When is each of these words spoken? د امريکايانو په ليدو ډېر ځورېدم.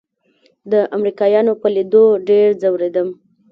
د 0.71 0.73
امريکايانو 0.97 1.53
په 1.61 1.67
ليدو 1.75 2.05
ډېر 2.27 2.47
ځورېدم. 2.61 3.09